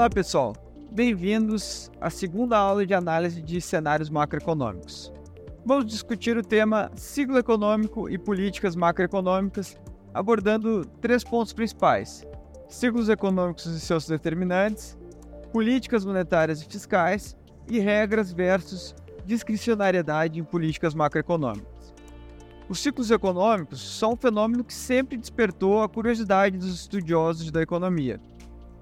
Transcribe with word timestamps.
Olá 0.00 0.08
pessoal, 0.08 0.56
bem-vindos 0.90 1.90
à 2.00 2.08
segunda 2.08 2.56
aula 2.56 2.86
de 2.86 2.94
análise 2.94 3.42
de 3.42 3.60
cenários 3.60 4.08
macroeconômicos. 4.08 5.12
Vamos 5.62 5.84
discutir 5.84 6.38
o 6.38 6.42
tema 6.42 6.90
ciclo 6.96 7.36
econômico 7.36 8.08
e 8.08 8.16
políticas 8.16 8.74
macroeconômicas, 8.74 9.76
abordando 10.14 10.86
três 11.02 11.22
pontos 11.22 11.52
principais: 11.52 12.26
ciclos 12.66 13.10
econômicos 13.10 13.66
e 13.66 13.78
seus 13.78 14.06
determinantes, 14.06 14.96
políticas 15.52 16.02
monetárias 16.02 16.62
e 16.62 16.64
fiscais 16.64 17.36
e 17.68 17.78
regras 17.78 18.32
versus 18.32 18.94
discricionariedade 19.26 20.40
em 20.40 20.44
políticas 20.44 20.94
macroeconômicas. 20.94 21.92
Os 22.70 22.80
ciclos 22.80 23.10
econômicos 23.10 23.98
são 23.98 24.14
um 24.14 24.16
fenômeno 24.16 24.64
que 24.64 24.72
sempre 24.72 25.18
despertou 25.18 25.82
a 25.82 25.90
curiosidade 25.90 26.56
dos 26.56 26.74
estudiosos 26.74 27.50
da 27.50 27.60
economia 27.60 28.18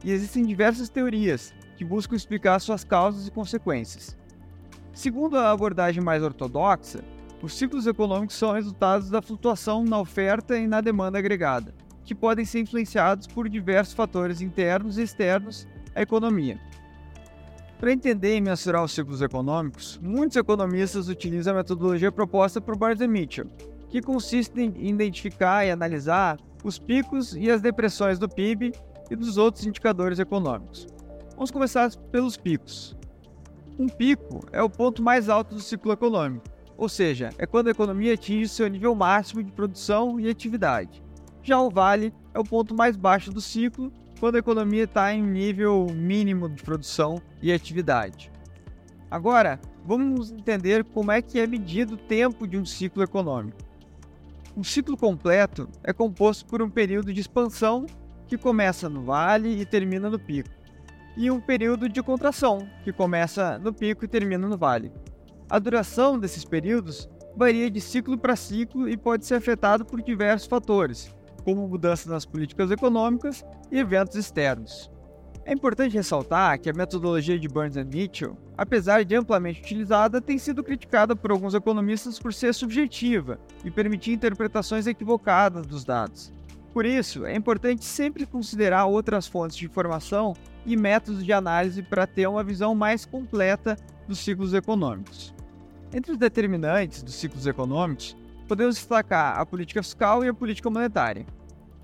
e 0.05 0.11
existem 0.11 0.45
diversas 0.45 0.89
teorias 0.89 1.53
que 1.77 1.85
buscam 1.85 2.17
explicar 2.17 2.59
suas 2.59 2.85
causas 2.85 3.27
e 3.27 3.31
consequências. 3.31 4.17
Segundo 4.93 5.37
a 5.37 5.51
abordagem 5.51 6.03
mais 6.03 6.23
ortodoxa, 6.23 7.05
os 7.41 7.55
ciclos 7.55 7.87
econômicos 7.87 8.35
são 8.35 8.53
resultados 8.53 9.11
da 9.11 9.23
flutuação 9.23 9.85
na 9.85 10.01
oferta 10.01 10.59
e 10.59 10.67
na 10.67 10.81
demanda 10.81 11.19
agregada, 11.19 11.73
que 12.05 12.15
podem 12.15 12.45
ser 12.45 12.61
influenciados 12.61 13.27
por 13.27 13.49
diversos 13.49 13.95
fatores 13.95 14.41
internos 14.41 14.99
e 14.99 15.03
externos 15.03 15.69
à 15.95 16.03
economia. 16.03 16.61
Para 17.79 17.93
entender 17.93 18.37
e 18.37 18.41
mensurar 18.41 18.83
os 18.83 18.91
ciclos 18.91 19.23
econômicos, 19.23 20.01
muitos 20.03 20.37
economistas 20.37 21.09
utilizam 21.09 21.55
a 21.55 21.59
metodologia 21.59 22.11
proposta 22.11 22.61
por 22.61 22.77
Barnes 22.77 23.09
Mitchell, 23.09 23.47
que 23.89 24.03
consiste 24.03 24.61
em 24.61 24.89
identificar 24.89 25.65
e 25.65 25.71
analisar 25.71 26.39
os 26.65 26.77
picos 26.77 27.37
e 27.37 27.49
as 27.49 27.63
depressões 27.63 28.19
do 28.19 28.29
PIB 28.29 28.73
e 29.11 29.17
dos 29.17 29.37
outros 29.37 29.67
indicadores 29.67 30.19
econômicos. 30.19 30.87
Vamos 31.35 31.51
começar 31.51 31.95
pelos 32.11 32.37
picos. 32.37 32.97
Um 33.79 33.89
pico 33.89 34.41
é 34.53 34.63
o 34.63 34.69
ponto 34.69 35.03
mais 35.03 35.29
alto 35.29 35.55
do 35.55 35.61
ciclo 35.61 35.93
econômico, 35.93 36.45
ou 36.77 36.89
seja, 36.89 37.31
é 37.39 37.47
quando 37.47 37.69
a 37.69 37.71
economia 37.71 38.15
atinge 38.15 38.49
seu 38.49 38.69
nível 38.69 38.95
máximo 38.95 39.43
de 39.43 39.53
produção 39.53 40.19
e 40.19 40.29
atividade. 40.29 41.03
Já 41.43 41.61
o 41.61 41.71
vale 41.71 42.13
é 42.35 42.39
o 42.39 42.45
ponto 42.45 42.75
mais 42.75 42.97
baixo 42.97 43.33
do 43.33 43.41
ciclo, 43.41 43.93
quando 44.19 44.35
a 44.35 44.41
economia 44.41 44.85
está 44.85 45.15
em 45.15 45.23
nível 45.23 45.87
mínimo 45.95 46.49
de 46.49 46.63
produção 46.63 47.23
e 47.41 47.53
atividade. 47.53 48.31
Agora, 49.11 49.61
vamos 49.87 50.31
entender 50.31 50.85
como 50.85 51.11
é 51.11 51.23
que 51.23 51.39
é 51.39 51.47
medido 51.47 51.95
o 51.95 51.99
tempo 51.99 52.47
de 52.47 52.59
um 52.59 52.65
ciclo 52.65 53.03
econômico. 53.03 53.59
Um 54.57 54.65
ciclo 54.65 54.97
completo 54.97 55.69
é 55.85 55.93
composto 55.93 56.45
por 56.47 56.61
um 56.61 56.69
período 56.69 57.13
de 57.13 57.21
expansão 57.21 57.87
que 58.29 58.37
começa 58.37 58.89
no 58.89 59.03
vale 59.03 59.61
e 59.61 59.65
termina 59.65 60.11
no 60.11 60.19
pico, 60.19 60.51
e 61.17 61.31
um 61.31 61.41
período 61.41 61.89
de 61.89 62.03
contração, 62.03 62.69
que 62.85 62.93
começa 62.93 63.59
no 63.59 63.73
pico 63.73 64.05
e 64.05 64.09
termina 64.09 64.47
no 64.47 64.57
vale. 64.57 64.93
A 65.51 65.59
duração 65.59 66.19
desses 66.19 66.45
períodos 66.45 67.09
varia 67.35 67.71
de 67.71 67.81
ciclo 67.81 68.19
para 68.19 68.37
ciclo 68.37 68.89
e 68.89 68.97
pode 68.97 69.25
ser 69.25 69.37
afetado 69.37 69.85
por 69.85 70.03
diversos 70.03 70.47
fatores, 70.47 71.15
como 71.43 71.67
mudanças 71.67 72.07
nas 72.07 72.27
políticas 72.27 72.71
econômicas 72.71 73.45
e 73.73 73.79
eventos 73.79 74.17
externos. 74.17 74.91
É 75.45 75.53
importante 75.55 75.95
ressaltar 75.95 76.61
que 76.61 76.69
a 76.69 76.75
metodologia 76.75 77.39
de 77.39 77.49
Burns 77.49 77.75
Mitchell, 77.77 78.37
apesar 78.55 79.03
de 79.03 79.17
amplamente 79.17 79.63
utilizada, 79.63 80.21
tem 80.21 80.37
sido 80.37 80.63
criticada 80.63 81.17
por 81.17 81.31
alguns 81.31 81.55
economistas 81.55 82.19
por 82.19 82.35
ser 82.35 82.53
subjetiva 82.53 83.41
e 83.65 83.71
permitir 83.71 84.13
interpretações 84.13 84.87
equivocadas 84.87 85.67
dos 85.67 85.87
dados. 85.87 86.31
Por 86.73 86.85
isso, 86.85 87.25
é 87.25 87.35
importante 87.35 87.85
sempre 87.85 88.27
considerar 88.27 88.87
outras 88.87 89.27
fontes 89.27 89.57
de 89.57 89.67
informação 89.67 90.35
e 90.65 90.77
métodos 90.77 91.25
de 91.25 91.33
análise 91.33 91.83
para 91.83 92.07
ter 92.07 92.27
uma 92.27 92.45
visão 92.45 92.75
mais 92.75 93.05
completa 93.05 93.77
dos 94.07 94.19
ciclos 94.19 94.55
econômicos. 94.55 95.35
Entre 95.93 96.13
os 96.13 96.19
determinantes 96.19 97.03
dos 97.03 97.15
ciclos 97.15 97.47
econômicos, 97.47 98.17
podemos 98.47 98.77
destacar 98.77 99.39
a 99.39 99.47
política 99.47 99.83
fiscal 99.83 100.25
e 100.25 100.29
a 100.29 100.35
política 100.35 100.69
monetária. 100.69 101.27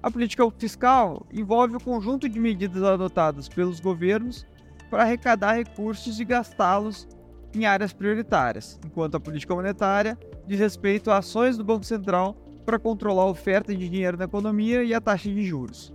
A 0.03 0.11
política 0.11 0.45
fiscal 0.59 1.27
envolve 1.33 1.77
o 1.77 1.81
conjunto 1.81 2.29
de 2.29 2.39
medidas 2.39 2.83
adotadas 2.83 3.49
pelos 3.49 3.81
governos 3.81 4.47
para 4.91 5.03
arrecadar 5.03 5.55
recursos 5.55 6.21
e 6.21 6.25
gastá-los 6.25 7.09
em 7.55 7.65
áreas 7.65 7.93
prioritárias, 7.93 8.79
enquanto 8.85 9.17
a 9.17 9.21
política 9.21 9.55
monetária 9.55 10.19
diz 10.47 10.59
respeito 10.59 11.11
a 11.11 11.19
ações 11.19 11.57
do 11.57 11.65
Banco 11.65 11.85
Central 11.85 12.37
para 12.65 12.79
controlar 12.79 13.23
a 13.23 13.27
oferta 13.27 13.75
de 13.75 13.89
dinheiro 13.89 14.17
na 14.17 14.25
economia 14.25 14.83
e 14.83 14.95
a 14.95 15.01
taxa 15.01 15.29
de 15.29 15.45
juros. 15.45 15.93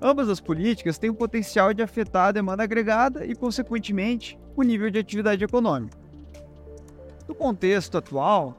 Ambas 0.00 0.28
as 0.28 0.40
políticas 0.40 0.98
têm 0.98 1.10
o 1.10 1.14
potencial 1.14 1.72
de 1.72 1.82
afetar 1.82 2.28
a 2.28 2.32
demanda 2.32 2.64
agregada 2.64 3.24
e, 3.24 3.36
consequentemente, 3.36 4.38
o 4.56 4.62
nível 4.62 4.90
de 4.90 4.98
atividade 4.98 5.44
econômica. 5.44 5.96
No 7.28 7.34
contexto 7.34 7.96
atual, 7.96 8.58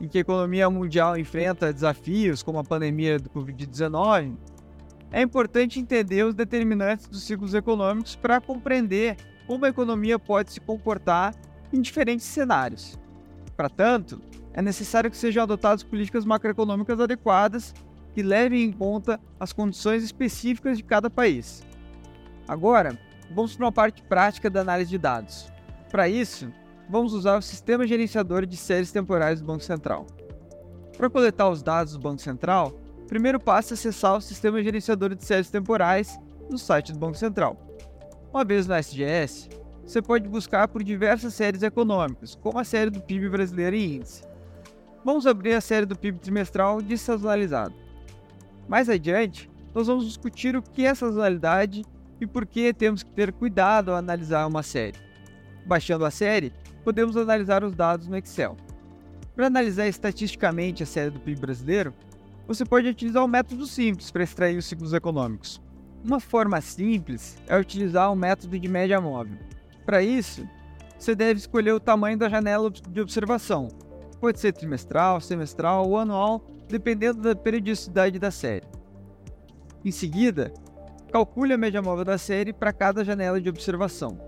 em 0.00 0.06
que 0.06 0.18
a 0.18 0.20
economia 0.20 0.70
mundial 0.70 1.18
enfrenta 1.18 1.72
desafios 1.72 2.42
como 2.42 2.58
a 2.58 2.64
pandemia 2.64 3.18
do 3.18 3.28
Covid-19, 3.30 4.36
é 5.10 5.22
importante 5.22 5.80
entender 5.80 6.24
os 6.24 6.34
determinantes 6.34 7.08
dos 7.08 7.22
ciclos 7.24 7.54
econômicos 7.54 8.14
para 8.14 8.40
compreender 8.40 9.16
como 9.46 9.64
a 9.64 9.68
economia 9.68 10.18
pode 10.18 10.52
se 10.52 10.60
comportar 10.60 11.34
em 11.72 11.80
diferentes 11.80 12.26
cenários. 12.26 12.98
Para 13.56 13.68
tanto, 13.68 14.20
é 14.52 14.60
necessário 14.60 15.10
que 15.10 15.16
sejam 15.16 15.42
adotadas 15.42 15.82
políticas 15.82 16.24
macroeconômicas 16.24 17.00
adequadas 17.00 17.74
que 18.14 18.22
levem 18.22 18.64
em 18.64 18.72
conta 18.72 19.20
as 19.38 19.52
condições 19.52 20.02
específicas 20.02 20.78
de 20.78 20.84
cada 20.84 21.10
país. 21.10 21.62
Agora, 22.48 22.98
vamos 23.34 23.56
para 23.56 23.66
uma 23.66 23.72
parte 23.72 24.02
prática 24.02 24.48
da 24.48 24.60
análise 24.60 24.90
de 24.90 24.98
dados. 24.98 25.50
Para 25.90 26.08
isso, 26.08 26.52
vamos 26.88 27.12
usar 27.12 27.36
o 27.36 27.42
Sistema 27.42 27.86
Gerenciador 27.86 28.46
de 28.46 28.56
Séries 28.56 28.92
Temporais 28.92 29.40
do 29.40 29.46
Banco 29.46 29.64
Central. 29.64 30.06
Para 30.96 31.10
coletar 31.10 31.48
os 31.48 31.62
dados 31.62 31.92
do 31.92 31.98
Banco 31.98 32.22
Central, 32.22 32.72
primeiro 33.06 33.38
passo 33.38 33.72
é 33.72 33.74
acessar 33.74 34.16
o 34.16 34.20
Sistema 34.20 34.62
Gerenciador 34.62 35.14
de 35.14 35.24
Séries 35.24 35.50
Temporais 35.50 36.18
no 36.50 36.58
site 36.58 36.92
do 36.92 36.98
Banco 36.98 37.16
Central. 37.16 37.56
Uma 38.32 38.44
vez 38.44 38.66
no 38.66 38.74
SGS, 38.74 39.48
você 39.86 40.02
pode 40.02 40.28
buscar 40.28 40.66
por 40.66 40.82
diversas 40.82 41.32
séries 41.32 41.62
econômicas, 41.62 42.34
como 42.34 42.58
a 42.58 42.64
série 42.64 42.90
do 42.90 43.00
PIB 43.00 43.28
brasileiro 43.28 43.76
e 43.76 43.96
índice. 43.96 44.24
Vamos 45.04 45.26
abrir 45.28 45.54
a 45.54 45.60
série 45.60 45.86
do 45.86 45.96
PIB 45.96 46.18
trimestral 46.18 46.82
desazonalizado. 46.82 47.72
Mais 48.68 48.88
adiante, 48.88 49.48
nós 49.72 49.86
vamos 49.86 50.04
discutir 50.04 50.56
o 50.56 50.62
que 50.62 50.84
é 50.84 50.92
sazonalidade 50.92 51.84
e 52.20 52.26
por 52.26 52.44
que 52.44 52.74
temos 52.74 53.04
que 53.04 53.10
ter 53.12 53.32
cuidado 53.32 53.92
ao 53.92 53.96
analisar 53.96 54.44
uma 54.48 54.64
série. 54.64 54.98
Baixando 55.64 56.04
a 56.04 56.10
série, 56.10 56.52
podemos 56.82 57.16
analisar 57.16 57.62
os 57.62 57.74
dados 57.74 58.08
no 58.08 58.16
Excel. 58.16 58.56
Para 59.36 59.46
analisar 59.46 59.86
estatisticamente 59.86 60.82
a 60.82 60.86
série 60.86 61.10
do 61.10 61.20
PIB 61.20 61.40
brasileiro, 61.40 61.94
você 62.48 62.64
pode 62.64 62.88
utilizar 62.88 63.24
um 63.24 63.28
método 63.28 63.66
simples 63.66 64.10
para 64.10 64.24
extrair 64.24 64.56
os 64.56 64.64
ciclos 64.64 64.92
econômicos. 64.92 65.62
Uma 66.04 66.18
forma 66.18 66.60
simples 66.60 67.36
é 67.46 67.56
utilizar 67.56 68.12
o 68.12 68.16
método 68.16 68.58
de 68.58 68.68
média 68.68 69.00
móvel. 69.00 69.36
Para 69.86 70.02
isso, 70.02 70.46
você 70.98 71.14
deve 71.14 71.40
escolher 71.40 71.72
o 71.72 71.80
tamanho 71.80 72.18
da 72.18 72.28
janela 72.28 72.70
de 72.70 73.00
observação, 73.00 73.68
Pode 74.20 74.40
ser 74.40 74.52
trimestral, 74.52 75.20
semestral 75.20 75.88
ou 75.88 75.98
anual, 75.98 76.44
dependendo 76.68 77.20
da 77.20 77.36
periodicidade 77.36 78.18
da 78.18 78.30
série. 78.30 78.66
Em 79.84 79.90
seguida, 79.90 80.52
calcule 81.12 81.52
a 81.52 81.58
média 81.58 81.82
móvel 81.82 82.04
da 82.04 82.18
série 82.18 82.52
para 82.52 82.72
cada 82.72 83.04
janela 83.04 83.40
de 83.40 83.48
observação. 83.48 84.18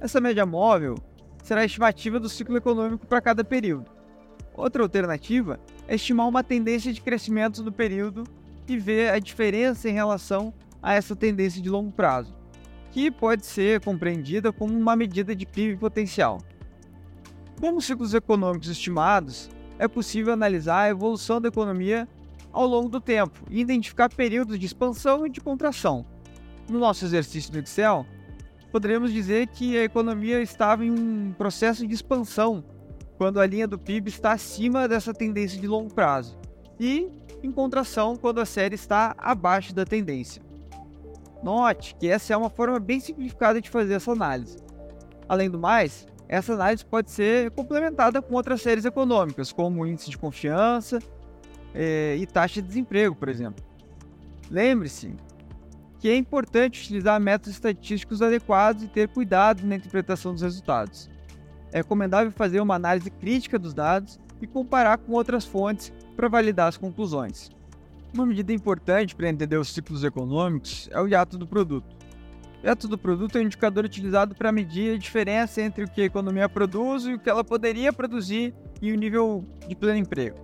Essa 0.00 0.20
média 0.20 0.44
móvel 0.44 0.96
será 1.42 1.62
a 1.62 1.64
estimativa 1.64 2.20
do 2.20 2.28
ciclo 2.28 2.56
econômico 2.56 3.06
para 3.06 3.20
cada 3.20 3.42
período. 3.42 3.90
Outra 4.54 4.82
alternativa 4.82 5.58
é 5.88 5.94
estimar 5.94 6.28
uma 6.28 6.44
tendência 6.44 6.92
de 6.92 7.00
crescimento 7.00 7.62
do 7.62 7.72
período 7.72 8.24
e 8.68 8.76
ver 8.76 9.10
a 9.10 9.18
diferença 9.18 9.88
em 9.88 9.92
relação 9.92 10.52
a 10.82 10.94
essa 10.94 11.16
tendência 11.16 11.60
de 11.60 11.70
longo 11.70 11.90
prazo, 11.90 12.34
que 12.90 13.10
pode 13.10 13.46
ser 13.46 13.80
compreendida 13.80 14.52
como 14.52 14.76
uma 14.76 14.96
medida 14.96 15.34
de 15.34 15.46
PIB 15.46 15.76
potencial. 15.76 16.38
Com 17.60 17.76
os 17.76 17.84
ciclos 17.84 18.14
econômicos 18.14 18.68
estimados, 18.68 19.50
é 19.78 19.86
possível 19.86 20.32
analisar 20.32 20.82
a 20.82 20.88
evolução 20.88 21.40
da 21.40 21.48
economia 21.48 22.08
ao 22.52 22.66
longo 22.66 22.88
do 22.88 23.00
tempo 23.00 23.38
e 23.48 23.60
identificar 23.60 24.08
períodos 24.08 24.58
de 24.58 24.66
expansão 24.66 25.26
e 25.26 25.30
de 25.30 25.40
contração. 25.40 26.04
No 26.68 26.78
nosso 26.78 27.04
exercício 27.04 27.52
do 27.52 27.58
Excel, 27.58 28.04
poderíamos 28.72 29.12
dizer 29.12 29.46
que 29.48 29.76
a 29.78 29.84
economia 29.84 30.42
estava 30.42 30.84
em 30.84 30.90
um 30.90 31.32
processo 31.32 31.86
de 31.86 31.94
expansão 31.94 32.64
quando 33.16 33.40
a 33.40 33.46
linha 33.46 33.68
do 33.68 33.78
PIB 33.78 34.08
está 34.08 34.32
acima 34.32 34.88
dessa 34.88 35.12
tendência 35.12 35.60
de 35.60 35.66
longo 35.66 35.92
prazo 35.92 36.38
e 36.78 37.08
em 37.42 37.52
contração 37.52 38.16
quando 38.16 38.40
a 38.40 38.46
série 38.46 38.74
está 38.74 39.14
abaixo 39.18 39.74
da 39.74 39.84
tendência. 39.84 40.42
Note 41.42 41.94
que 41.98 42.08
essa 42.08 42.34
é 42.34 42.36
uma 42.36 42.50
forma 42.50 42.78
bem 42.78 43.00
simplificada 43.00 43.60
de 43.60 43.70
fazer 43.70 43.94
essa 43.94 44.12
análise. 44.12 44.58
Além 45.28 45.48
do 45.48 45.58
mais, 45.58 46.06
essa 46.28 46.52
análise 46.52 46.84
pode 46.84 47.10
ser 47.10 47.50
complementada 47.52 48.20
com 48.20 48.34
outras 48.34 48.62
séries 48.62 48.84
econômicas, 48.84 49.52
como 49.52 49.86
índice 49.86 50.10
de 50.10 50.18
confiança 50.18 50.98
é, 51.74 52.16
e 52.16 52.26
taxa 52.26 52.60
de 52.60 52.68
desemprego, 52.68 53.14
por 53.14 53.28
exemplo. 53.28 53.64
Lembre-se 54.50 55.14
que 55.98 56.08
é 56.08 56.16
importante 56.16 56.80
utilizar 56.80 57.20
métodos 57.20 57.54
estatísticos 57.54 58.22
adequados 58.22 58.82
e 58.82 58.88
ter 58.88 59.08
cuidado 59.08 59.66
na 59.66 59.76
interpretação 59.76 60.32
dos 60.32 60.42
resultados. 60.42 61.10
É 61.72 61.78
recomendável 61.78 62.32
fazer 62.32 62.60
uma 62.60 62.74
análise 62.74 63.10
crítica 63.10 63.58
dos 63.58 63.74
dados 63.74 64.18
e 64.40 64.46
comparar 64.46 64.98
com 64.98 65.12
outras 65.12 65.44
fontes 65.44 65.92
para 66.16 66.28
validar 66.28 66.68
as 66.68 66.76
conclusões. 66.76 67.50
Uma 68.12 68.26
medida 68.26 68.52
importante 68.52 69.14
para 69.14 69.28
entender 69.28 69.56
os 69.56 69.68
ciclos 69.72 70.02
econômicos 70.02 70.88
é 70.90 71.00
o 71.00 71.06
hiato 71.06 71.38
do 71.38 71.46
produto. 71.46 71.96
O 72.60 72.66
hiato 72.66 72.88
do 72.88 72.98
produto 72.98 73.38
é 73.38 73.40
um 73.40 73.44
indicador 73.44 73.84
utilizado 73.84 74.34
para 74.34 74.50
medir 74.50 74.96
a 74.96 74.98
diferença 74.98 75.62
entre 75.62 75.84
o 75.84 75.88
que 75.88 76.02
a 76.02 76.06
economia 76.06 76.48
produz 76.48 77.04
e 77.04 77.14
o 77.14 77.18
que 77.20 77.30
ela 77.30 77.44
poderia 77.44 77.92
produzir 77.92 78.52
e 78.82 78.92
o 78.92 78.96
nível 78.96 79.44
de 79.66 79.76
pleno 79.76 79.98
emprego. 79.98 80.36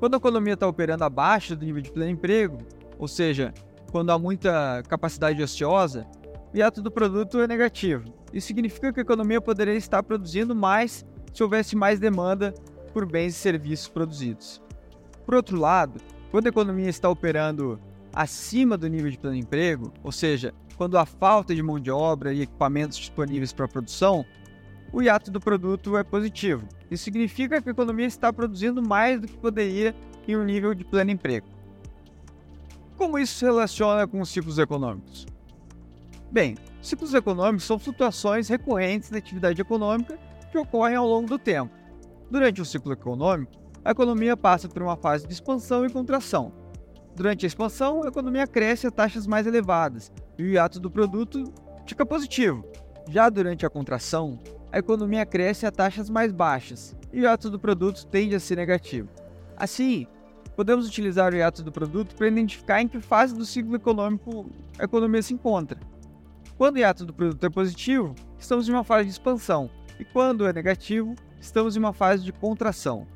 Quando 0.00 0.14
a 0.14 0.16
economia 0.16 0.54
está 0.54 0.66
operando 0.66 1.04
abaixo 1.04 1.54
do 1.54 1.64
nível 1.64 1.80
de 1.80 1.92
pleno 1.92 2.10
emprego, 2.10 2.58
ou 2.98 3.06
seja, 3.06 3.54
quando 3.92 4.10
há 4.10 4.18
muita 4.18 4.82
capacidade 4.88 5.40
ociosa, 5.40 6.06
o 6.52 6.56
hiato 6.56 6.82
do 6.82 6.90
produto 6.90 7.38
é 7.38 7.46
negativo. 7.46 8.12
Isso 8.32 8.48
significa 8.48 8.92
que 8.92 8.98
a 8.98 9.02
economia 9.02 9.40
poderia 9.40 9.74
estar 9.74 10.02
produzindo 10.02 10.56
mais 10.56 11.06
se 11.32 11.42
houvesse 11.42 11.76
mais 11.76 12.00
demanda 12.00 12.52
por 12.92 13.06
bens 13.06 13.36
e 13.36 13.38
serviços 13.38 13.86
produzidos. 13.86 14.60
Por 15.24 15.36
outro 15.36 15.56
lado, 15.56 16.00
quando 16.30 16.46
a 16.46 16.50
economia 16.50 16.88
está 16.88 17.08
operando 17.08 17.80
acima 18.12 18.76
do 18.76 18.88
nível 18.88 19.10
de 19.10 19.18
pleno 19.18 19.36
emprego, 19.36 19.92
ou 20.02 20.12
seja, 20.12 20.54
quando 20.76 20.96
há 20.96 21.04
falta 21.04 21.54
de 21.54 21.62
mão 21.62 21.78
de 21.78 21.90
obra 21.90 22.32
e 22.32 22.42
equipamentos 22.42 22.98
disponíveis 22.98 23.52
para 23.52 23.66
a 23.66 23.68
produção, 23.68 24.24
o 24.92 25.02
hiato 25.02 25.30
do 25.30 25.40
produto 25.40 25.96
é 25.96 26.02
positivo. 26.02 26.66
Isso 26.90 27.04
significa 27.04 27.60
que 27.60 27.68
a 27.68 27.72
economia 27.72 28.06
está 28.06 28.32
produzindo 28.32 28.82
mais 28.82 29.20
do 29.20 29.26
que 29.26 29.36
poderia 29.36 29.94
em 30.26 30.36
um 30.36 30.44
nível 30.44 30.74
de 30.74 30.84
pleno 30.84 31.10
emprego. 31.10 31.46
Como 32.96 33.18
isso 33.18 33.34
se 33.34 33.44
relaciona 33.44 34.06
com 34.06 34.20
os 34.20 34.28
ciclos 34.28 34.58
econômicos? 34.58 35.26
Bem, 36.30 36.56
ciclos 36.82 37.14
econômicos 37.14 37.64
são 37.64 37.78
flutuações 37.78 38.48
recorrentes 38.48 39.10
na 39.10 39.18
atividade 39.18 39.60
econômica 39.60 40.18
que 40.50 40.58
ocorrem 40.58 40.96
ao 40.96 41.06
longo 41.06 41.28
do 41.28 41.38
tempo. 41.38 41.74
Durante 42.30 42.60
um 42.60 42.64
ciclo 42.64 42.92
econômico, 42.92 43.52
a 43.84 43.90
economia 43.92 44.36
passa 44.36 44.68
por 44.68 44.82
uma 44.82 44.96
fase 44.96 45.26
de 45.26 45.32
expansão 45.32 45.84
e 45.84 45.90
contração. 45.90 46.52
Durante 47.14 47.44
a 47.44 47.48
expansão, 47.48 48.04
a 48.04 48.08
economia 48.08 48.46
cresce 48.46 48.86
a 48.86 48.90
taxas 48.90 49.26
mais 49.26 49.46
elevadas 49.46 50.12
e 50.38 50.42
o 50.42 50.46
hiato 50.46 50.78
do 50.78 50.90
produto 50.90 51.44
fica 51.86 52.04
positivo. 52.04 52.64
Já 53.08 53.28
durante 53.28 53.64
a 53.64 53.70
contração, 53.70 54.38
a 54.70 54.78
economia 54.78 55.26
cresce 55.26 55.66
a 55.66 55.70
taxas 55.70 56.08
mais 56.08 56.32
baixas 56.32 56.94
e 57.12 57.20
o 57.20 57.22
hiato 57.22 57.50
do 57.50 57.58
produto 57.58 58.06
tende 58.06 58.34
a 58.34 58.40
ser 58.40 58.56
negativo. 58.56 59.08
Assim, 59.56 60.06
podemos 60.54 60.86
utilizar 60.86 61.32
o 61.32 61.36
hiato 61.36 61.62
do 61.62 61.72
produto 61.72 62.14
para 62.14 62.28
identificar 62.28 62.80
em 62.80 62.88
que 62.88 63.00
fase 63.00 63.34
do 63.34 63.44
ciclo 63.44 63.74
econômico 63.74 64.48
a 64.78 64.84
economia 64.84 65.22
se 65.22 65.34
encontra. 65.34 65.80
Quando 66.56 66.76
o 66.76 66.78
hiato 66.78 67.06
do 67.06 67.14
produto 67.14 67.44
é 67.44 67.50
positivo, 67.50 68.14
estamos 68.38 68.68
em 68.68 68.72
uma 68.72 68.84
fase 68.84 69.06
de 69.06 69.12
expansão, 69.12 69.70
e 69.98 70.04
quando 70.04 70.46
é 70.46 70.52
negativo, 70.52 71.14
estamos 71.40 71.76
em 71.76 71.78
uma 71.78 71.92
fase 71.92 72.22
de 72.22 72.32
contração. 72.32 73.06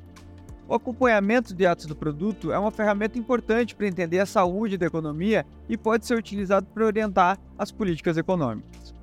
O 0.67 0.73
acompanhamento 0.73 1.53
do 1.53 1.61
hiato 1.61 1.87
do 1.87 1.95
produto 1.95 2.51
é 2.51 2.57
uma 2.57 2.71
ferramenta 2.71 3.19
importante 3.19 3.75
para 3.75 3.87
entender 3.87 4.17
a 4.19 4.25
saúde 4.25 4.77
da 4.77 4.87
economia 4.87 5.45
e 5.69 5.77
pode 5.77 6.07
ser 6.07 6.17
utilizado 6.17 6.65
para 6.73 6.85
orientar 6.85 7.37
as 7.55 7.71
políticas 7.71 8.17
econômicas. 8.17 8.95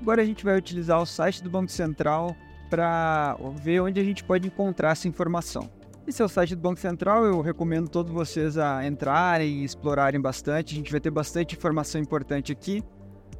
Agora 0.00 0.22
a 0.22 0.24
gente 0.24 0.42
vai 0.42 0.56
utilizar 0.56 0.98
o 0.98 1.04
site 1.04 1.42
do 1.42 1.50
Banco 1.50 1.70
Central 1.70 2.34
para 2.70 3.36
ver 3.62 3.80
onde 3.80 4.00
a 4.00 4.04
gente 4.04 4.24
pode 4.24 4.46
encontrar 4.46 4.92
essa 4.92 5.08
informação. 5.08 5.68
Esse 6.06 6.22
é 6.22 6.24
o 6.24 6.28
site 6.28 6.54
do 6.54 6.62
Banco 6.62 6.80
Central, 6.80 7.26
eu 7.26 7.42
recomendo 7.42 7.88
todos 7.88 8.10
vocês 8.10 8.56
a 8.56 8.86
entrarem 8.86 9.60
e 9.60 9.64
explorarem 9.64 10.18
bastante. 10.18 10.72
A 10.72 10.76
gente 10.78 10.90
vai 10.90 11.00
ter 11.00 11.10
bastante 11.10 11.54
informação 11.54 12.00
importante 12.00 12.50
aqui. 12.50 12.82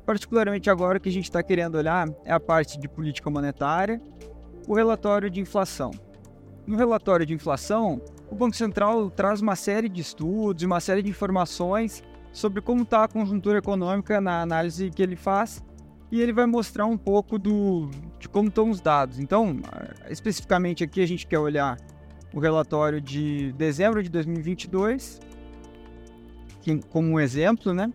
Particularmente 0.05 0.69
agora 0.69 0.99
o 0.99 1.01
que 1.01 1.09
a 1.09 1.13
gente 1.13 1.25
está 1.25 1.43
querendo 1.43 1.77
olhar 1.77 2.09
é 2.25 2.33
a 2.33 2.39
parte 2.39 2.79
de 2.79 2.87
política 2.89 3.31
monetária, 3.31 4.01
o 4.69 4.75
relatório 4.75 5.31
de 5.31 5.41
inflação. 5.41 5.93
No 6.71 6.77
relatório 6.77 7.27
de 7.27 7.35
inflação, 7.35 8.01
o 8.31 8.35
Banco 8.37 8.55
Central 8.55 9.11
traz 9.11 9.41
uma 9.41 9.57
série 9.57 9.89
de 9.89 10.01
estudos 10.01 10.63
uma 10.63 10.79
série 10.79 11.03
de 11.03 11.11
informações 11.11 12.01
sobre 12.31 12.63
como 12.63 12.83
está 12.83 13.03
a 13.03 13.09
conjuntura 13.09 13.59
econômica 13.59 14.21
na 14.21 14.41
análise 14.41 14.89
que 14.89 15.03
ele 15.03 15.17
faz 15.17 15.65
e 16.13 16.21
ele 16.21 16.33
vai 16.33 16.47
mostrar 16.47 16.87
um 16.87 16.97
pouco 16.97 17.41
do, 17.41 17.91
de 18.21 18.29
como 18.29 18.51
estão 18.51 18.71
os 18.71 18.81
dados. 18.81 19.19
Então, 19.19 19.59
especificamente 20.09 20.85
aqui 20.85 21.03
a 21.03 21.07
gente 21.07 21.27
quer 21.27 21.41
olhar 21.41 21.77
o 22.33 22.39
relatório 22.39 23.01
de 23.01 23.53
dezembro 23.55 24.01
de 24.01 24.09
2022, 24.09 25.19
que, 26.63 26.79
como 26.89 27.09
um 27.09 27.19
exemplo, 27.19 27.75
né? 27.75 27.93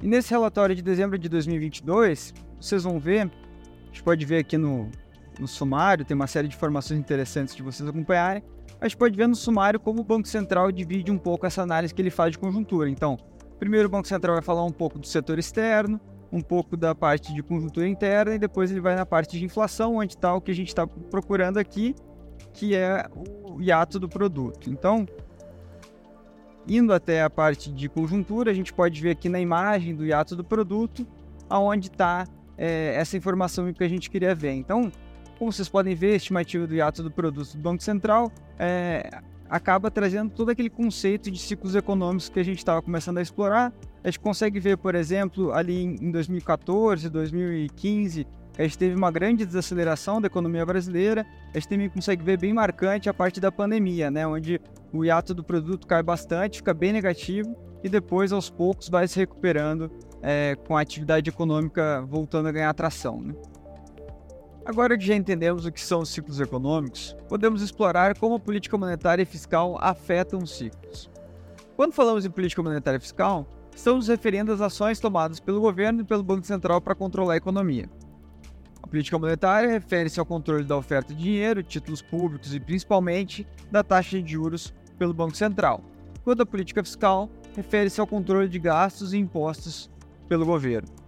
E 0.00 0.06
nesse 0.06 0.30
relatório 0.30 0.76
de 0.76 0.82
dezembro 0.82 1.18
de 1.18 1.28
2022, 1.28 2.34
vocês 2.60 2.84
vão 2.84 3.00
ver, 3.00 3.22
a 3.22 3.86
gente 3.86 4.04
pode 4.04 4.24
ver 4.24 4.38
aqui 4.38 4.56
no, 4.56 4.88
no 5.38 5.48
sumário, 5.48 6.04
tem 6.04 6.14
uma 6.14 6.26
série 6.26 6.48
de 6.48 6.56
informações 6.56 6.98
interessantes 6.98 7.54
de 7.54 7.62
vocês 7.62 7.88
acompanharem. 7.88 8.42
A 8.80 8.88
gente 8.88 8.96
pode 8.96 9.16
ver 9.16 9.28
no 9.28 9.34
sumário 9.34 9.78
como 9.78 10.00
o 10.00 10.04
Banco 10.04 10.26
Central 10.26 10.72
divide 10.72 11.10
um 11.10 11.18
pouco 11.18 11.46
essa 11.46 11.62
análise 11.62 11.94
que 11.94 12.02
ele 12.02 12.10
faz 12.10 12.32
de 12.32 12.38
conjuntura. 12.38 12.88
Então, 12.90 13.16
primeiro 13.58 13.88
o 13.88 13.90
Banco 13.90 14.08
Central 14.08 14.34
vai 14.34 14.42
falar 14.42 14.64
um 14.64 14.72
pouco 14.72 14.98
do 14.98 15.06
setor 15.06 15.38
externo, 15.38 16.00
um 16.32 16.40
pouco 16.40 16.76
da 16.76 16.94
parte 16.94 17.32
de 17.34 17.42
conjuntura 17.42 17.86
interna 17.86 18.34
e 18.34 18.38
depois 18.38 18.70
ele 18.70 18.80
vai 18.80 18.96
na 18.96 19.06
parte 19.06 19.38
de 19.38 19.44
inflação, 19.44 19.96
onde 19.96 20.14
está 20.14 20.34
o 20.34 20.40
que 20.40 20.50
a 20.50 20.54
gente 20.54 20.68
está 20.68 20.86
procurando 20.86 21.58
aqui, 21.58 21.94
que 22.52 22.74
é 22.74 23.06
o 23.14 23.60
hiato 23.60 24.00
do 24.00 24.08
produto. 24.08 24.70
Então, 24.70 25.06
indo 26.66 26.92
até 26.92 27.22
a 27.22 27.30
parte 27.30 27.70
de 27.70 27.88
conjuntura, 27.88 28.50
a 28.50 28.54
gente 28.54 28.72
pode 28.72 29.00
ver 29.00 29.10
aqui 29.10 29.28
na 29.28 29.40
imagem 29.40 29.94
do 29.94 30.04
hiato 30.04 30.34
do 30.34 30.42
produto, 30.42 31.06
aonde 31.48 31.88
está 31.88 32.26
é, 32.56 32.94
essa 32.96 33.16
informação 33.16 33.72
que 33.72 33.84
a 33.84 33.88
gente 33.88 34.10
queria 34.10 34.34
ver. 34.34 34.52
Então, 34.52 34.90
como 35.38 35.52
vocês 35.52 35.68
podem 35.68 35.94
ver, 35.94 36.12
a 36.12 36.16
estimativa 36.16 36.66
do 36.66 36.74
hiato 36.74 37.02
do 37.02 37.10
produto 37.10 37.52
do 37.56 37.62
Banco 37.62 37.82
Central 37.82 38.30
é, 38.58 39.08
acaba 39.48 39.90
trazendo 39.90 40.30
todo 40.30 40.50
aquele 40.50 40.70
conceito 40.70 41.30
de 41.30 41.38
ciclos 41.38 41.74
econômicos 41.74 42.28
que 42.28 42.40
a 42.40 42.42
gente 42.42 42.58
estava 42.58 42.80
começando 42.80 43.18
a 43.18 43.22
explorar. 43.22 43.72
A 44.02 44.08
gente 44.08 44.20
consegue 44.20 44.58
ver, 44.58 44.78
por 44.78 44.94
exemplo, 44.94 45.52
ali 45.52 45.82
em 45.82 46.10
2014, 46.10 47.08
2015, 47.08 48.26
a 48.58 48.62
gente 48.62 48.78
teve 48.78 48.94
uma 48.94 49.10
grande 49.10 49.46
desaceleração 49.46 50.20
da 50.20 50.26
economia 50.26 50.64
brasileira. 50.64 51.26
A 51.54 51.58
gente 51.58 51.68
também 51.68 51.88
consegue 51.88 52.22
ver 52.22 52.38
bem 52.38 52.52
marcante 52.52 53.08
a 53.08 53.14
parte 53.14 53.40
da 53.40 53.50
pandemia, 53.50 54.10
né, 54.10 54.26
onde 54.26 54.60
o 54.92 55.04
hiato 55.04 55.32
do 55.34 55.42
produto 55.42 55.86
cai 55.86 56.02
bastante, 56.02 56.58
fica 56.58 56.74
bem 56.74 56.92
negativo 56.92 57.56
e 57.82 57.88
depois, 57.88 58.32
aos 58.32 58.48
poucos, 58.48 58.88
vai 58.88 59.08
se 59.08 59.18
recuperando 59.18 59.90
é, 60.22 60.56
com 60.66 60.76
a 60.76 60.80
atividade 60.80 61.28
econômica 61.28 62.02
voltando 62.08 62.48
a 62.48 62.52
ganhar 62.52 62.70
atração. 62.70 63.20
Né? 63.20 63.34
Agora 64.64 64.96
que 64.96 65.04
já 65.04 65.16
entendemos 65.16 65.66
o 65.66 65.72
que 65.72 65.80
são 65.80 66.00
os 66.00 66.10
ciclos 66.10 66.38
econômicos, 66.38 67.16
podemos 67.28 67.62
explorar 67.62 68.16
como 68.16 68.36
a 68.36 68.40
política 68.40 68.78
monetária 68.78 69.22
e 69.22 69.26
fiscal 69.26 69.76
afetam 69.80 70.38
os 70.38 70.56
ciclos. 70.56 71.10
Quando 71.74 71.92
falamos 71.92 72.24
em 72.24 72.30
política 72.30 72.62
monetária 72.62 72.96
e 72.96 73.00
fiscal, 73.00 73.44
estamos 73.74 74.06
referindo 74.06 74.52
às 74.52 74.60
ações 74.60 75.00
tomadas 75.00 75.40
pelo 75.40 75.60
governo 75.60 76.02
e 76.02 76.04
pelo 76.04 76.22
Banco 76.22 76.46
Central 76.46 76.80
para 76.80 76.94
controlar 76.94 77.34
a 77.34 77.38
economia. 77.38 77.90
A 78.80 78.86
política 78.86 79.18
monetária 79.18 79.68
refere-se 79.68 80.20
ao 80.20 80.26
controle 80.26 80.62
da 80.62 80.76
oferta 80.76 81.12
de 81.12 81.20
dinheiro, 81.20 81.64
títulos 81.64 82.00
públicos 82.00 82.54
e 82.54 82.60
principalmente 82.60 83.44
da 83.68 83.82
taxa 83.82 84.22
de 84.22 84.30
juros 84.30 84.72
pelo 84.96 85.12
Banco 85.12 85.36
Central, 85.36 85.82
enquanto 86.20 86.42
a 86.42 86.46
política 86.46 86.84
fiscal 86.84 87.28
refere-se 87.56 88.00
ao 88.00 88.06
controle 88.06 88.48
de 88.48 88.60
gastos 88.60 89.12
e 89.12 89.18
impostos 89.18 89.90
pelo 90.28 90.46
governo. 90.46 91.01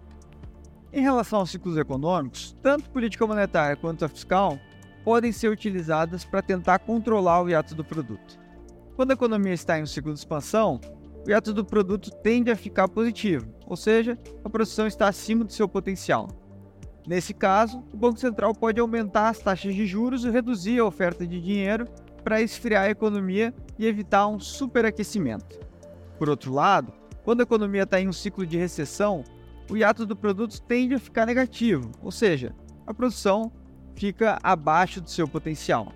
Em 0.95 1.01
relação 1.01 1.41
aos 1.41 1.51
ciclos 1.51 1.77
econômicos, 1.77 2.57
tanto 2.63 2.89
política 2.89 3.27
monetária 3.27 3.75
quanto 3.75 4.05
a 4.05 4.09
fiscal 4.09 4.57
podem 5.03 5.33
ser 5.33 5.49
utilizadas 5.49 6.25
para 6.25 6.41
tentar 6.41 6.79
controlar 6.79 7.43
o 7.43 7.49
hiato 7.49 7.75
do 7.75 7.85
produto. 7.85 8.39
Quando 8.95 9.11
a 9.11 9.15
economia 9.15 9.53
está 9.53 9.77
em 9.77 9.83
um 9.83 9.87
ciclo 9.87 10.13
de 10.13 10.21
expansão, 10.21 10.81
o 11.27 11.29
hiato 11.29 11.53
do 11.53 11.65
produto 11.65 12.13
tende 12.23 12.49
a 12.49 12.55
ficar 12.55 12.87
positivo, 12.87 13.53
ou 13.67 13.77
seja, 13.77 14.17
a 14.45 14.49
produção 14.49 14.87
está 14.87 15.09
acima 15.09 15.43
do 15.43 15.53
seu 15.53 15.69
potencial. 15.69 16.29
Nesse 17.05 17.35
caso, 17.35 17.83
o 17.93 17.97
Banco 17.97 18.21
Central 18.21 18.55
pode 18.55 18.79
aumentar 18.79 19.31
as 19.31 19.41
taxas 19.41 19.75
de 19.75 19.85
juros 19.89 20.25
e 20.25 20.31
reduzir 20.31 20.79
a 20.79 20.85
oferta 20.85 21.27
de 21.27 21.41
dinheiro 21.41 21.89
para 22.23 22.41
esfriar 22.41 22.85
a 22.85 22.91
economia 22.91 23.53
e 23.77 23.85
evitar 23.85 24.29
um 24.29 24.39
superaquecimento. 24.39 25.59
Por 26.21 26.29
outro 26.31 26.53
lado, 26.53 26.93
quando 27.25 27.41
a 27.41 27.43
economia 27.43 27.83
está 27.83 28.01
em 28.01 28.07
um 28.07 28.13
ciclo 28.13 28.47
de 28.47 28.57
recessão, 28.57 29.25
o 29.71 29.76
hiato 29.76 30.04
do 30.04 30.14
produto 30.14 30.61
tende 30.62 30.94
a 30.94 30.99
ficar 30.99 31.26
negativo, 31.26 31.90
ou 32.02 32.11
seja, 32.11 32.54
a 32.87 32.92
produção 32.92 33.50
fica 33.97 34.38
abaixo 34.42 35.00
do 35.00 35.11
seu 35.11 35.26
potencial. 35.26 35.92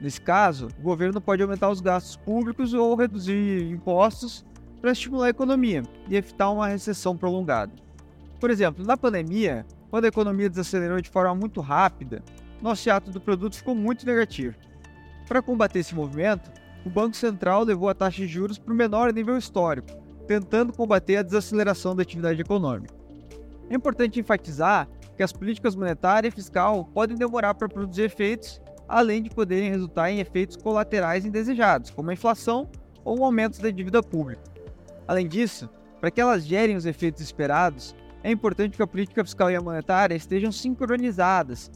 Nesse 0.00 0.20
caso, 0.20 0.68
o 0.78 0.82
governo 0.82 1.20
pode 1.20 1.42
aumentar 1.42 1.70
os 1.70 1.80
gastos 1.80 2.16
públicos 2.16 2.74
ou 2.74 2.94
reduzir 2.94 3.70
impostos 3.70 4.44
para 4.80 4.92
estimular 4.92 5.26
a 5.26 5.30
economia 5.30 5.82
e 6.08 6.16
evitar 6.16 6.50
uma 6.50 6.68
recessão 6.68 7.16
prolongada. 7.16 7.72
Por 8.38 8.50
exemplo, 8.50 8.84
na 8.84 8.96
pandemia, 8.96 9.64
quando 9.90 10.04
a 10.04 10.08
economia 10.08 10.50
desacelerou 10.50 11.00
de 11.00 11.08
forma 11.08 11.34
muito 11.34 11.60
rápida, 11.60 12.22
nosso 12.60 12.88
hiato 12.88 13.10
do 13.10 13.20
produto 13.20 13.56
ficou 13.56 13.74
muito 13.74 14.04
negativo. 14.04 14.56
Para 15.26 15.40
combater 15.40 15.78
esse 15.78 15.94
movimento, 15.94 16.50
o 16.84 16.90
Banco 16.90 17.16
Central 17.16 17.64
levou 17.64 17.88
a 17.88 17.94
taxa 17.94 18.18
de 18.18 18.28
juros 18.28 18.58
para 18.58 18.74
o 18.74 18.76
menor 18.76 19.12
nível 19.12 19.38
histórico, 19.38 20.03
tentando 20.26 20.72
combater 20.72 21.16
a 21.16 21.22
desaceleração 21.22 21.94
da 21.94 22.02
atividade 22.02 22.40
econômica. 22.40 22.94
É 23.70 23.74
importante 23.74 24.20
enfatizar 24.20 24.88
que 25.16 25.22
as 25.22 25.32
políticas 25.32 25.76
monetária 25.76 26.28
e 26.28 26.30
fiscal 26.30 26.84
podem 26.92 27.16
demorar 27.16 27.54
para 27.54 27.68
produzir 27.68 28.02
efeitos, 28.02 28.60
além 28.88 29.22
de 29.22 29.30
poderem 29.30 29.70
resultar 29.70 30.10
em 30.10 30.20
efeitos 30.20 30.56
colaterais 30.56 31.24
indesejados, 31.24 31.90
como 31.90 32.10
a 32.10 32.14
inflação 32.14 32.68
ou 33.04 33.20
o 33.20 33.24
aumento 33.24 33.60
da 33.60 33.70
dívida 33.70 34.02
pública. 34.02 34.42
Além 35.06 35.28
disso, 35.28 35.68
para 36.00 36.10
que 36.10 36.20
elas 36.20 36.44
gerem 36.44 36.76
os 36.76 36.86
efeitos 36.86 37.22
esperados, 37.22 37.94
é 38.22 38.30
importante 38.30 38.76
que 38.76 38.82
a 38.82 38.86
política 38.86 39.24
fiscal 39.24 39.50
e 39.50 39.56
a 39.56 39.60
monetária 39.60 40.14
estejam 40.14 40.50
sincronizadas 40.50 41.70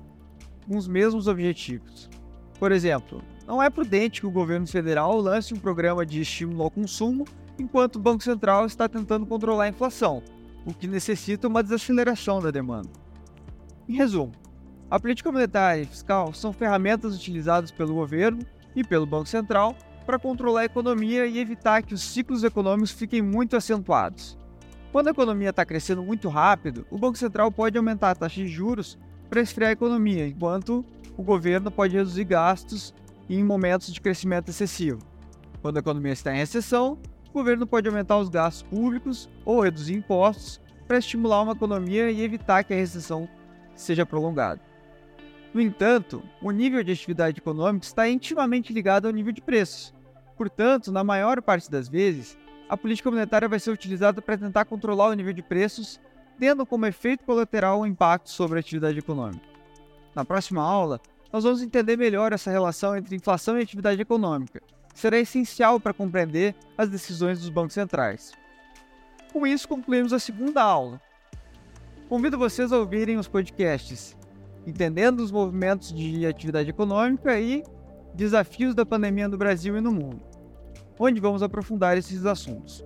com 0.67 0.77
os 0.77 0.89
mesmos 0.89 1.27
objetivos. 1.27 2.11
Por 2.59 2.73
exemplo, 2.73 3.23
não 3.47 3.63
é 3.63 3.71
prudente 3.71 4.21
que 4.21 4.27
o 4.27 4.31
governo 4.31 4.67
federal 4.67 5.17
lance 5.19 5.55
um 5.55 5.59
programa 5.59 6.05
de 6.05 6.21
estímulo 6.21 6.63
ao 6.65 6.71
consumo 6.71 7.25
enquanto 7.59 7.97
o 7.97 8.01
Banco 8.01 8.23
Central 8.23 8.67
está 8.67 8.89
tentando 8.89 9.27
controlar 9.27 9.65
a 9.65 9.69
inflação, 9.69 10.23
o 10.65 10.73
que 10.73 10.87
necessita 10.87 11.49
uma 11.49 11.63
desaceleração 11.63 12.41
da 12.41 12.51
demanda. 12.51 12.91
Em 13.89 13.95
resumo, 13.95 14.33
a 14.91 14.99
política 14.99 15.31
monetária 15.33 15.83
e 15.83 15.87
fiscal 15.87 16.33
são 16.33 16.53
ferramentas 16.53 17.15
utilizadas 17.15 17.71
pelo 17.71 17.95
governo 17.95 18.41
e 18.75 18.85
pelo 18.85 19.07
Banco 19.07 19.27
Central 19.27 19.77
para 20.07 20.19
controlar 20.19 20.63
a 20.63 20.65
economia 20.65 21.27
e 21.27 21.39
evitar 21.39 21.83
que 21.83 21.93
os 21.93 22.03
ciclos 22.03 22.43
econômicos 22.43 22.91
fiquem 22.91 23.21
muito 23.21 23.57
acentuados. 23.57 24.39
Quando 24.91 25.09
a 25.09 25.11
economia 25.11 25.51
está 25.51 25.67
crescendo 25.67 26.03
muito 26.03 26.29
rápido, 26.29 26.87
o 26.91 26.97
Banco 26.97 27.19
Central 27.19 27.53
pode 27.53 27.77
aumentar 27.77 28.11
a 28.11 28.15
taxa 28.15 28.37
de 28.37 28.49
juros 28.49 28.99
para 29.29 29.43
esfriar 29.43 29.69
a 29.69 29.73
economia, 29.73 30.27
enquanto 30.27 30.83
o 31.17 31.23
governo 31.23 31.71
pode 31.71 31.95
reduzir 31.95 32.25
gastos 32.25 32.95
em 33.29 33.45
momentos 33.45 33.93
de 33.93 34.01
crescimento 34.01 34.49
excessivo. 34.49 35.01
Quando 35.61 35.77
a 35.77 35.81
economia 35.81 36.13
está 36.13 36.33
em 36.33 36.39
recessão, 36.39 36.99
o 37.31 37.33
governo 37.33 37.67
pode 37.67 37.89
aumentar 37.89 38.19
os 38.19 38.29
gastos 38.29 38.63
públicos 38.63 39.29
ou 39.45 39.61
reduzir 39.61 39.95
impostos 39.95 40.61
para 40.87 40.99
estimular 40.99 41.43
uma 41.43 41.53
economia 41.53 42.11
e 42.11 42.23
evitar 42.23 42.65
que 42.65 42.73
a 42.73 42.77
recessão 42.77 43.29
seja 43.75 44.07
prolongada. 44.07 44.61
No 45.53 45.61
entanto, 45.61 46.23
o 46.43 46.51
nível 46.51 46.83
de 46.83 46.93
atividade 46.93 47.39
econômica 47.39 47.87
está 47.87 48.09
intimamente 48.09 48.73
ligado 48.73 49.07
ao 49.07 49.13
nível 49.13 49.33
de 49.33 49.41
preços. 49.41 49.95
Portanto, 50.37 50.93
na 50.93 51.03
maior 51.03 51.41
parte 51.43 51.71
das 51.71 51.89
vezes, 51.89 52.39
a 52.69 52.77
política 52.77 53.11
monetária 53.11 53.49
vai 53.49 53.59
ser 53.59 53.71
utilizada 53.71 54.21
para 54.21 54.37
tentar 54.37 54.65
controlar 54.65 55.09
o 55.09 55.15
nível 55.15 55.33
de 55.33 55.43
preços, 55.43 56.01
tendo 56.39 56.67
como 56.67 56.87
efeito 56.87 57.25
colateral 57.25 57.81
o 57.81 57.87
impacto 57.87 58.31
sobre 58.31 58.59
a 58.59 58.61
atividade 58.61 58.99
econômica. 58.99 59.47
Na 60.15 60.25
próxima 60.25 60.63
aula, 60.63 61.01
nós 61.33 61.45
vamos 61.45 61.63
entender 61.63 61.97
melhor 61.97 62.33
essa 62.33 62.51
relação 62.51 62.97
entre 62.97 63.17
inflação 63.17 63.59
e 63.59 63.63
atividade 63.63 64.01
econômica, 64.01 64.63
será 64.99 65.19
essencial 65.19 65.79
para 65.79 65.95
compreender 65.95 66.55
as 66.77 66.89
decisões 66.89 67.41
dos 67.41 67.49
bancos 67.49 67.75
centrais. 67.75 68.33
Com 69.33 69.47
isso, 69.47 69.69
concluímos 69.69 70.13
a 70.13 70.19
segunda 70.19 70.63
aula. 70.63 71.01
Convido 72.09 72.39
vocês 72.39 72.73
a 72.73 72.79
ouvirem 72.79 73.19
os 73.19 73.29
podcasts 73.29 74.17
Entendendo 74.67 75.21
os 75.21 75.31
Movimentos 75.31 75.93
de 75.93 76.27
Atividade 76.27 76.69
Econômica 76.69 77.39
e 77.41 77.63
Desafios 78.15 78.75
da 78.75 78.85
Pandemia 78.85 79.29
no 79.29 79.39
Brasil 79.39 79.77
e 79.77 79.81
no 79.81 79.93
Mundo 79.93 80.29
onde 80.99 81.21
vamos 81.21 81.43
aprofundar 81.43 81.97
esses 81.97 82.27
assuntos. 82.27 82.85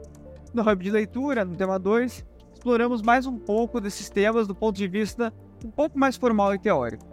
No 0.52 0.62
Hub 0.62 0.85
de 0.85 0.90
Leitura, 0.90 1.45
no 1.45 1.57
tema 1.57 1.78
2, 1.78 2.25
exploramos 2.52 3.00
mais 3.00 3.26
um 3.26 3.38
pouco 3.38 3.81
desses 3.81 4.11
temas 4.11 4.47
do 4.47 4.54
ponto 4.54 4.76
de 4.76 4.87
vista 4.87 5.33
um 5.64 5.71
pouco 5.71 5.99
mais 5.99 6.16
formal 6.16 6.54
e 6.54 6.59
teórico. 6.59 7.04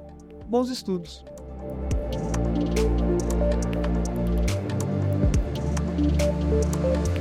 Bons 0.48 0.70
estudos! 0.70 1.24
Música 6.50 7.19